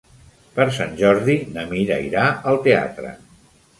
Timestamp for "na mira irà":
1.57-2.25